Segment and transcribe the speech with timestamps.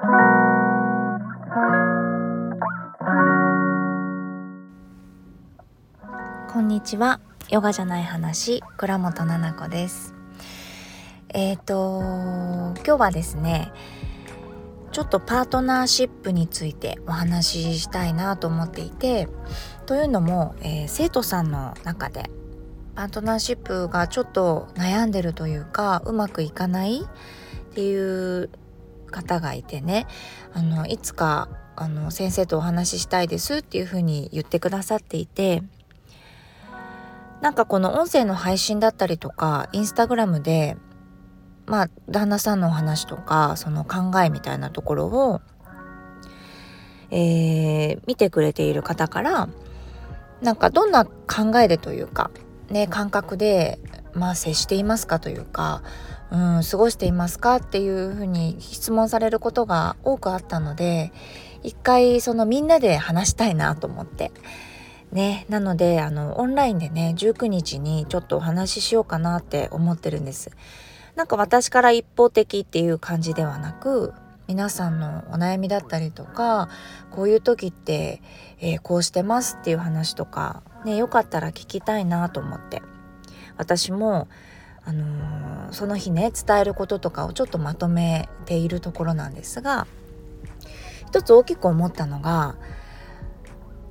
[0.00, 0.06] こ
[6.60, 7.20] んにちは。
[7.50, 10.14] ヨガじゃない話倉本々子です。
[11.28, 12.00] えっ、ー、と
[12.82, 13.72] 今日はですね
[14.90, 19.28] ちょっとパートナーシップについてお話ししたいなと思っていて
[19.84, 22.30] というのも、えー、生徒さんの中で
[22.94, 28.48] パートナーシップがちょっと悩んでるというかうまくいかないっていう
[29.10, 30.06] 方がいてね
[30.52, 35.62] あのいつかあの先生とお話ししたいですっていうふうに言ってくださっていて
[37.40, 40.76] なんかこの音声の配信だったりとかインスタグラムで
[41.66, 45.40] まあ旦那さんのお話とかその考えみたいなところを、
[47.10, 49.48] えー、見てくれている方から
[50.42, 52.30] なんかどんな考えでというか
[52.70, 53.78] ね感覚で
[54.12, 55.82] まあ接していますかというか、
[56.30, 61.12] うん、過ごしていますかっていうふうに質問されることが多くあったので
[61.62, 64.32] 一回そのみんなで話したいなと思って。
[65.12, 70.50] ねなのであのオンラインでね19日にちょっとお話ししようかなって思ってるんです。
[71.16, 74.14] なんか私から一方的っていう感じではなく
[74.46, 76.68] 皆さんのお悩みだったりとか
[77.10, 78.22] こういう時って、
[78.60, 82.80] えー、こうしてますっていう話とかねよかったら聞きたいなと思って。
[83.56, 84.26] 私も
[84.90, 89.86] あのー、その日ね伝えることとかをちょっとまとめているところなんですが
[91.06, 92.56] 一つ大きく思ったのが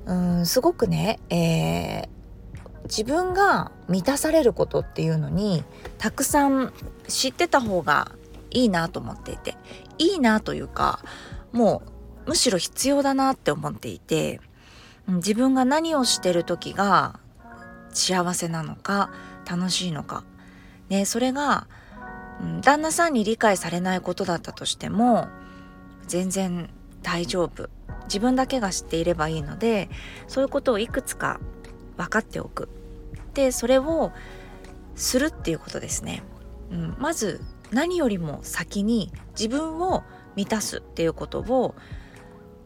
[0.04, 5.64] うんすごくね、えー、自分が満たされることっていうのに
[5.96, 6.74] たくさん
[7.08, 8.12] 知ってた方が
[8.50, 9.56] いいなと思っていて
[9.96, 11.02] いいなというか
[11.52, 11.82] も
[12.26, 14.38] うむしろ必要だなって思っていて
[15.08, 17.20] 自分が何をしてる時が
[17.88, 19.10] 幸せなのか
[19.48, 20.22] 楽しいのか、
[20.90, 21.66] ね、それが、
[22.42, 25.28] うん、旦那さんに理解されないことだったとしても
[26.06, 26.68] 全然
[27.02, 27.70] 大丈夫。
[28.04, 29.88] 自分だけが知っていればいいので
[30.26, 31.38] そういうことをいくつか
[31.96, 32.68] 分かっておく。
[33.34, 34.10] でそれを
[34.96, 36.24] するっていうことですね、
[36.72, 37.40] うん、まず
[37.70, 40.02] 何よりも先に自分を
[40.34, 41.76] 満たすっていうことを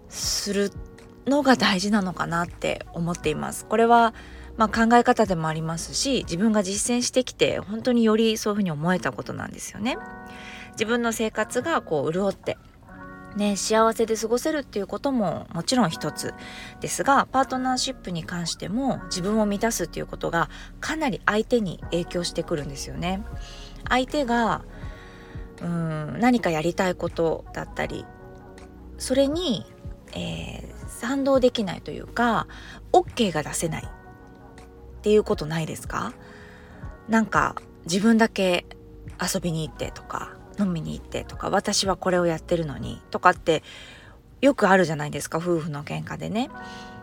[0.08, 0.70] する
[1.26, 3.66] のが大事なのかなって思っています。
[3.66, 4.14] これは
[4.56, 9.98] まあ、考え方でもありますし自分が実践してきて本当によりそういうふうに思えたことなんですよね。
[10.72, 12.58] 自分の生活がこう潤って
[13.36, 16.34] ね、幸せで過ごせるっていうことももちろん一つ
[16.80, 20.48] ですがパートナーシップに関しても自分を満たすっていうことが
[20.80, 23.24] かなり相手に影響してくるんですよね。
[23.88, 24.62] 相手が
[25.62, 28.04] うん何かやりたいことだったり
[28.98, 29.66] それに、
[30.12, 32.46] えー、賛同できないというか
[32.92, 33.88] OK が出せない
[35.04, 36.14] っていうことないですか？
[37.10, 38.64] なんか自分だけ
[39.20, 43.62] 遊びに行ってとか飲みに行ってとか私はこれをやってるのにとかって
[44.40, 46.48] よくあるじゃないですか夫婦の喧嘩でね。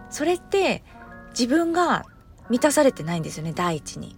[0.10, 0.84] それって
[1.30, 2.06] 自分が
[2.50, 4.18] 満たされてないんですよね第一に。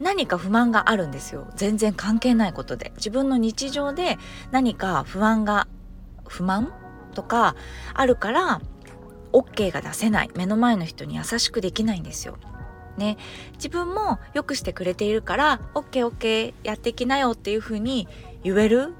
[0.00, 1.46] 何か不満があるんですよ。
[1.54, 2.90] 全然関係ないことで。
[2.96, 4.18] 自分の日常で
[4.50, 5.68] 何か不安が
[6.26, 6.72] 不満？
[7.14, 7.54] とか
[7.94, 8.60] あるから
[9.32, 10.30] OK が出せない。
[10.34, 12.36] 目の前の人に優しくできないんですよ。
[12.96, 13.16] ね。
[13.54, 18.08] 自分も良くしてくれているから OKOK やってきなよっていう風に
[18.42, 18.94] 言える？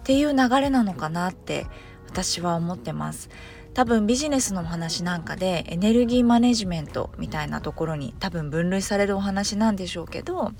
[0.00, 1.66] っていう流れなのかなって
[2.06, 3.30] 私は思ってます。
[3.72, 10.52] 多分ビジネスのお話なんかでエネルギーマネジメントみたいなところに多分分類されるお話なんでしょうけど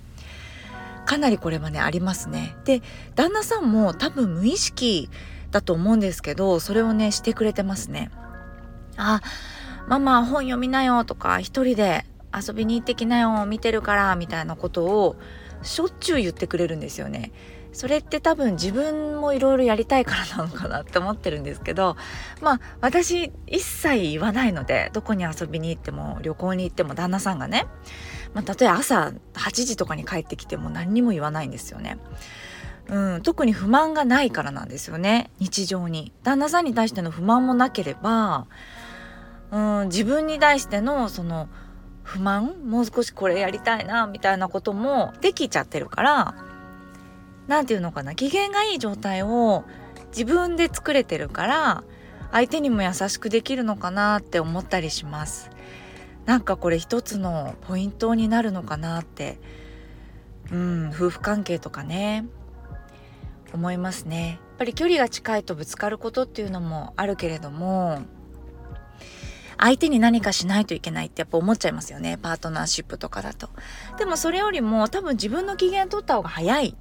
[1.07, 2.57] かなりこれはねありますね。
[2.65, 2.83] で
[3.15, 5.09] 旦那さんも多分無意識
[5.53, 8.11] だと思うんですけどそれをねしてくれてますね
[8.97, 9.21] あ
[9.87, 15.17] ママ本読みなよとか一人で遊びに行ってきなよ見てるからみたいなことを
[15.63, 17.33] しょっちゅう言ってくれるんですよね。
[17.75, 21.97] それって多分自分もいろいろやりたいからなのかなって思ってるんですけど
[22.41, 27.67] まあ私一切言わないのでどこに遊びに行っても旅行に行っても旦那さんがね、
[28.33, 31.99] まあ、例えば朝8時とかに帰ってきても何にも言わないんですよね。
[32.89, 38.47] うん、特に不満がないからなんですよね日常に旦那さんに対しての不満もなければ、
[39.51, 41.49] うん、自分に対してのその
[42.05, 42.69] 不満？
[42.69, 46.35] もう少しこれやりたいなみたいなこともできちゃってるから
[47.49, 48.15] 何て言うのかな？
[48.15, 49.65] 機嫌がいい状態を
[50.09, 51.85] 自分で作れてるから
[52.31, 55.51] 相手にも優しくできるのかなって思ったりします。
[56.27, 59.39] なんかこれ一つのポイントになるのかなって
[60.53, 62.27] うん夫婦関係とかね
[63.53, 64.41] 思いますね。
[64.51, 68.03] やっぱり距離が近いとぶつかることっていうのもあるけれども
[69.59, 72.19] 相手に何かしないといけないってやっぱ思っちゃいますよね。
[72.19, 73.49] パートナーシップとかだと。
[73.99, 76.77] でもそれよりも多分自分の機嫌取った方が早い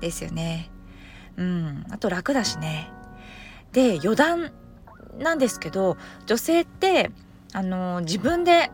[0.00, 0.70] ですよね。
[1.36, 1.86] うん。
[1.90, 2.90] あと楽だしね。
[3.72, 4.52] で余談
[5.18, 7.10] なんですけど女性って
[7.52, 8.70] あの自分で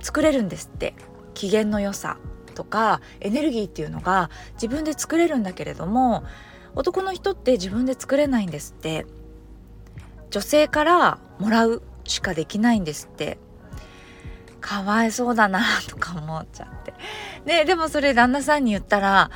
[0.00, 0.94] 作れるんですって。
[1.34, 2.16] 機嫌の良さ
[2.54, 6.24] とかエネルギーっていうのが自分で作れるんだけれども
[6.74, 9.06] 男の人って自分で作れないんですって。
[10.30, 13.38] 女性からもらうしかできないんですって。
[14.60, 16.94] かわいそうだなとか思っちゃって。
[17.44, 19.30] ねでもそれ旦那さんに言ったら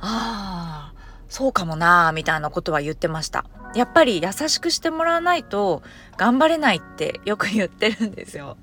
[0.00, 0.92] ああ
[1.28, 3.46] そうかもなみたいなことは言ってました。
[3.74, 5.82] やっぱり優しくしてもらわないと
[6.16, 8.56] 頑張れないってよく言ってるんですよ。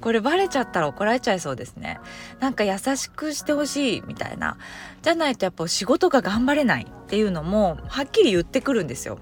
[0.00, 2.00] これバレちゃったら怒られちゃいそうですね。
[2.40, 4.56] なんか優しくしてほしいみたいな。
[5.02, 9.18] じゃないとやっぱ仕事が頑張れないっていうのもはっきり言ってくるんですよ。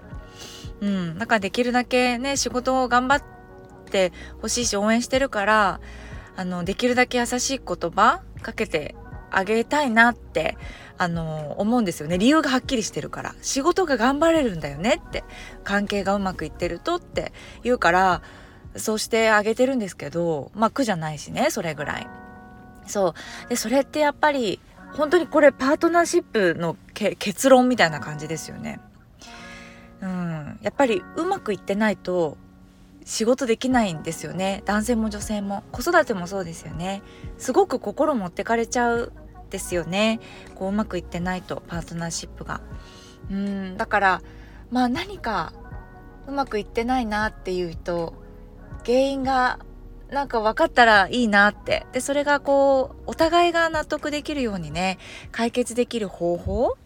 [0.81, 1.19] うん。
[1.19, 3.17] だかできるだけね仕事を頑張
[3.87, 4.13] って
[4.43, 5.81] ほしいし応援してるから
[6.37, 8.95] あのできるだけ優しい言葉かけて
[9.31, 10.57] あげたいなって
[10.99, 12.17] あの思うんですよね。
[12.17, 13.35] 理由がはっきりしてるから。
[13.43, 15.25] 仕事が頑張れるんだよねって。
[15.63, 18.23] 関係がうまくいってるとって言うから
[18.77, 22.09] そうしてあげてるんですけどまあ苦じゃないしねそれぐらい。
[22.87, 23.15] そ
[23.47, 23.49] う。
[23.49, 24.61] でそれってやっぱり
[24.95, 28.81] 本当にこれパートナーシップの結論みたいな感じですよね。
[30.01, 30.59] うん。
[30.63, 32.39] やっぱりうまくいってないと
[33.07, 34.63] 仕事できないんですよね。
[34.67, 35.63] 男性も女性も。
[35.71, 37.03] 子育てもそうですよね。
[37.39, 39.13] すごく心持ってかれちゃう
[39.49, 40.19] ですよね。
[40.57, 42.61] こううまくいってないとパートナーシップが。
[43.31, 43.77] うん。
[43.77, 44.23] だから
[44.73, 45.53] まあ何か
[46.27, 48.15] うまくいってないなっていうと
[48.85, 49.61] 原因が
[50.11, 51.87] なんか分かったらいいなって。
[51.93, 54.99] でそれがこうお互いが納得できるようにね
[55.31, 56.77] 解決できる方法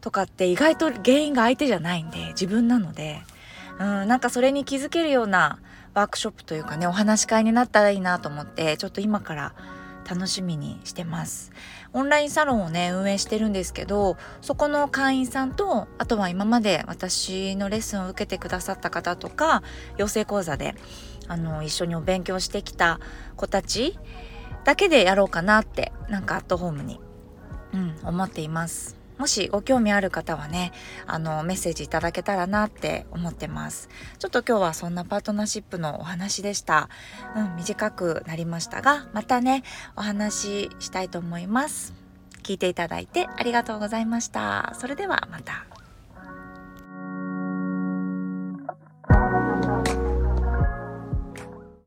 [0.00, 3.22] とかって意外と原因が相手じゃないんで自分なので。
[3.78, 5.58] うんなんかそれに気づけるような
[5.94, 9.54] ワークショップというかねお話し会になったらいいなと思ってちょっと今から
[10.08, 11.50] 楽しみにしてます。
[11.92, 19.62] オンラインサロンをね運営してるんですけどそこの会員さんとあとは今まで私のレッスンを受けてくださった方とか
[19.96, 20.74] 養成講座で
[21.26, 23.00] あの一緒にお勉強してきた
[23.36, 23.98] 子たち
[24.64, 27.00] だけでやろうかなってなんかアットホームに、
[27.72, 29.05] うん、思っています。
[29.18, 30.72] もしご興味ある方はね
[31.06, 33.88] あのメッセージいただけたらなって思ってます。
[34.18, 36.88] ちょっと今日はそんなパートナーシップのお話でした。
[37.34, 39.62] うん短くなりましたがまたね
[39.96, 41.94] お話ししたいと思います。
[42.42, 44.72] 聞いていただいてありがとうございました。
[44.78, 45.75] それではまた。